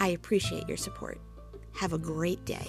I 0.00 0.08
appreciate 0.08 0.68
your 0.68 0.76
support. 0.76 1.20
Have 1.78 1.92
a 1.92 1.98
great 1.98 2.44
day. 2.44 2.66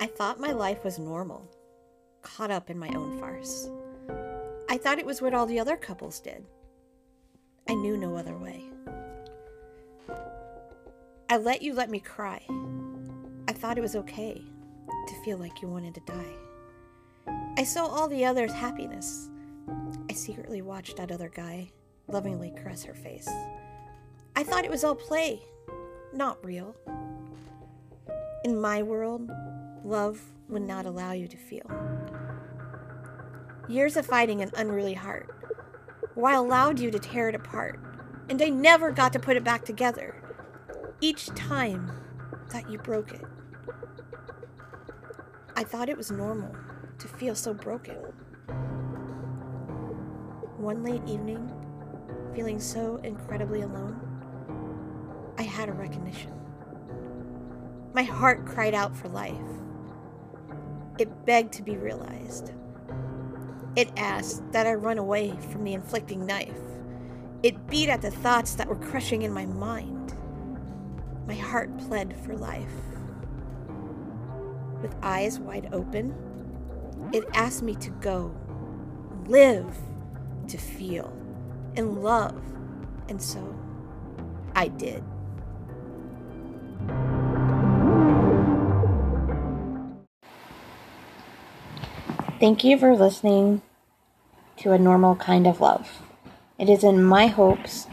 I 0.00 0.06
thought 0.06 0.40
my 0.40 0.52
life 0.52 0.82
was 0.82 0.98
normal, 0.98 1.46
caught 2.22 2.50
up 2.50 2.70
in 2.70 2.78
my 2.78 2.88
own 2.96 3.20
farce. 3.20 3.68
I 4.70 4.78
thought 4.78 4.98
it 4.98 5.04
was 5.04 5.20
what 5.20 5.34
all 5.34 5.44
the 5.44 5.60
other 5.60 5.76
couples 5.76 6.18
did. 6.18 6.46
I 7.68 7.74
knew 7.74 7.98
no 7.98 8.16
other 8.16 8.38
way. 8.38 8.69
I 11.30 11.36
let 11.36 11.62
you 11.62 11.74
let 11.74 11.90
me 11.90 12.00
cry. 12.00 12.44
I 13.46 13.52
thought 13.52 13.78
it 13.78 13.82
was 13.82 13.94
okay 13.94 14.42
to 15.06 15.24
feel 15.24 15.38
like 15.38 15.62
you 15.62 15.68
wanted 15.68 15.94
to 15.94 16.00
die. 16.00 16.34
I 17.56 17.62
saw 17.62 17.86
all 17.86 18.08
the 18.08 18.24
others' 18.24 18.52
happiness. 18.52 19.30
I 20.10 20.12
secretly 20.12 20.60
watched 20.60 20.96
that 20.96 21.12
other 21.12 21.28
guy 21.28 21.70
lovingly 22.08 22.52
caress 22.60 22.82
her 22.82 22.94
face. 22.94 23.28
I 24.34 24.42
thought 24.42 24.64
it 24.64 24.72
was 24.72 24.82
all 24.82 24.96
play, 24.96 25.40
not 26.12 26.44
real. 26.44 26.74
In 28.44 28.60
my 28.60 28.82
world, 28.82 29.30
love 29.84 30.20
would 30.48 30.62
not 30.62 30.84
allow 30.84 31.12
you 31.12 31.28
to 31.28 31.36
feel. 31.36 31.70
Years 33.68 33.96
of 33.96 34.04
fighting 34.04 34.42
an 34.42 34.50
unruly 34.56 34.94
heart, 34.94 35.28
while 36.16 36.42
allowed 36.42 36.80
you 36.80 36.90
to 36.90 36.98
tear 36.98 37.28
it 37.28 37.36
apart, 37.36 37.78
and 38.28 38.42
I 38.42 38.48
never 38.48 38.90
got 38.90 39.12
to 39.12 39.20
put 39.20 39.36
it 39.36 39.44
back 39.44 39.64
together. 39.64 40.09
Each 41.02 41.28
time 41.28 41.90
that 42.52 42.68
you 42.68 42.76
broke 42.76 43.12
it, 43.12 43.24
I 45.56 45.64
thought 45.64 45.88
it 45.88 45.96
was 45.96 46.10
normal 46.10 46.54
to 46.98 47.08
feel 47.08 47.34
so 47.34 47.54
broken. 47.54 47.96
One 50.58 50.82
late 50.82 51.00
evening, 51.06 51.50
feeling 52.34 52.60
so 52.60 52.96
incredibly 52.96 53.62
alone, 53.62 53.98
I 55.38 55.42
had 55.42 55.70
a 55.70 55.72
recognition. 55.72 56.32
My 57.94 58.02
heart 58.02 58.44
cried 58.44 58.74
out 58.74 58.94
for 58.94 59.08
life. 59.08 59.34
It 60.98 61.24
begged 61.24 61.54
to 61.54 61.62
be 61.62 61.78
realized. 61.78 62.52
It 63.74 63.90
asked 63.96 64.42
that 64.52 64.66
I 64.66 64.74
run 64.74 64.98
away 64.98 65.34
from 65.50 65.64
the 65.64 65.72
inflicting 65.72 66.26
knife. 66.26 66.60
It 67.42 67.68
beat 67.68 67.88
at 67.88 68.02
the 68.02 68.10
thoughts 68.10 68.54
that 68.56 68.68
were 68.68 68.76
crushing 68.76 69.22
in 69.22 69.32
my 69.32 69.46
mind. 69.46 69.99
My 71.30 71.36
heart 71.36 71.78
pled 71.78 72.16
for 72.24 72.36
life. 72.36 72.74
With 74.82 74.96
eyes 75.00 75.38
wide 75.38 75.68
open, 75.72 76.12
it 77.12 77.22
asked 77.34 77.62
me 77.62 77.76
to 77.76 77.90
go, 77.90 78.34
live, 79.26 79.78
to 80.48 80.58
feel, 80.58 81.16
and 81.76 82.02
love. 82.02 82.42
And 83.08 83.22
so 83.22 83.56
I 84.56 84.66
did. 84.66 85.04
Thank 92.40 92.64
you 92.64 92.76
for 92.76 92.96
listening 92.96 93.62
to 94.56 94.72
A 94.72 94.78
Normal 94.78 95.14
Kind 95.14 95.46
of 95.46 95.60
Love. 95.60 96.02
It 96.58 96.68
is 96.68 96.82
in 96.82 97.00
my 97.04 97.28
hopes 97.28 97.86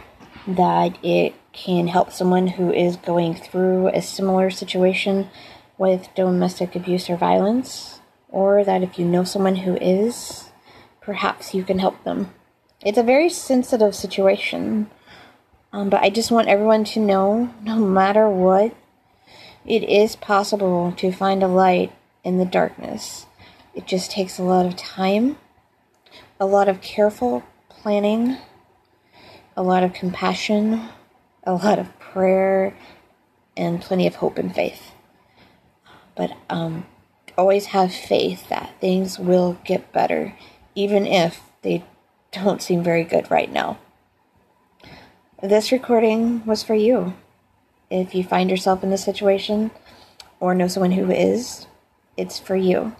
that 0.48 0.98
it 1.06 1.36
can 1.58 1.88
help 1.88 2.12
someone 2.12 2.48
who 2.48 2.72
is 2.72 2.96
going 2.98 3.34
through 3.34 3.88
a 3.88 4.02
similar 4.02 4.50
situation 4.52 5.28
with 5.78 6.08
domestic 6.16 6.76
abuse 6.76 7.10
or 7.10 7.18
violence, 7.18 8.00
or 8.30 8.64
that 8.64 8.84
if 8.84 9.00
you 9.00 9.06
know 9.06 9.24
someone 9.24 9.56
who 9.58 9.76
is, 9.78 10.52
perhaps 11.02 11.56
you 11.56 11.64
can 11.64 11.80
help 11.80 12.04
them. 12.04 12.32
It's 12.86 12.98
a 12.98 13.04
very 13.04 13.30
sensitive 13.30 13.96
situation, 13.96 14.90
um, 15.74 15.90
but 15.90 16.02
I 16.04 16.12
just 16.12 16.30
want 16.30 16.48
everyone 16.48 16.84
to 16.86 17.00
know 17.00 17.52
no 17.64 17.78
matter 17.78 18.30
what, 18.30 18.76
it 19.66 19.84
is 19.84 20.16
possible 20.16 20.94
to 20.98 21.12
find 21.12 21.42
a 21.42 21.48
light 21.48 21.92
in 22.24 22.38
the 22.38 22.46
darkness. 22.46 23.26
It 23.74 23.88
just 23.88 24.12
takes 24.12 24.38
a 24.38 24.44
lot 24.44 24.68
of 24.68 24.76
time, 24.76 25.38
a 26.40 26.46
lot 26.46 26.70
of 26.70 26.82
careful 26.82 27.44
planning, 27.68 28.38
a 29.56 29.64
lot 29.64 29.84
of 29.84 29.94
compassion, 29.94 30.90
a 31.48 31.54
lot 31.54 31.80
of 31.80 31.98
prayer, 31.98 32.76
and 33.56 33.82
plenty 33.82 34.06
of 34.06 34.16
hope 34.16 34.38
and 34.38 34.54
faith. 34.54 34.92
But 36.14 36.34
um, 36.50 36.86
always 37.38 37.68
have 37.68 37.94
faith 37.94 38.50
that 38.50 38.76
things 38.82 39.18
will 39.18 39.58
get 39.64 39.94
better, 39.94 40.36
even 40.76 41.08
if 41.08 41.42
they 41.62 41.86
don't 42.32 42.62
seem 42.62 42.84
very 42.84 43.04
good 43.04 43.32
right 43.32 43.52
now. 43.52 43.80
This 45.42 45.72
recording 45.72 46.46
was 46.46 46.64
for 46.64 46.76
you. 46.76 47.16
If 47.90 48.14
you 48.14 48.24
find 48.24 48.50
yourself 48.50 48.84
in 48.84 48.90
this 48.90 49.04
situation 49.04 49.72
or 50.40 50.54
know 50.54 50.68
someone 50.68 50.92
who 50.92 51.10
is, 51.10 51.66
it's 52.18 52.40
for 52.40 52.58
you. 52.58 52.96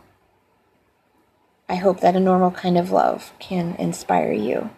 I 1.68 1.76
hope 1.76 2.00
that 2.00 2.16
a 2.16 2.20
normal 2.22 2.52
kind 2.52 2.78
of 2.78 2.92
love 2.92 3.34
can 3.40 3.76
inspire 3.76 4.32
you 4.32 4.70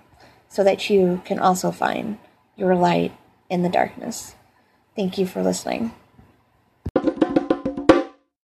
so 0.48 0.64
that 0.64 0.90
you 0.90 1.22
can 1.24 1.38
also 1.38 1.70
find 1.70 2.18
your 2.56 2.76
light 2.76 3.14
in 3.50 3.64
the 3.64 3.70
darkness. 3.70 4.36
Thank 4.96 5.18
you 5.18 5.26
for 5.26 5.42
listening. 5.42 5.94